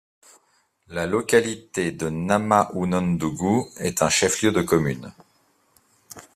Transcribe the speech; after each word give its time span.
La 0.87 1.05
localité 1.05 1.91
de 1.91 2.09
Namahounondougou 2.09 3.67
est 3.77 4.01
un 4.01 4.09
chef-lieu 4.09 4.51
de 4.51 4.63
commune. 4.63 5.13